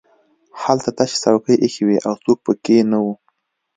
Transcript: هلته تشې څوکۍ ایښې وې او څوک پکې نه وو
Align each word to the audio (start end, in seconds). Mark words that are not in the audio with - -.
هلته 0.61 0.89
تشې 0.97 1.17
څوکۍ 1.23 1.55
ایښې 1.59 1.83
وې 1.87 1.97
او 2.07 2.13
څوک 2.23 2.37
پکې 2.45 2.77
نه 2.91 2.97
وو 3.03 3.13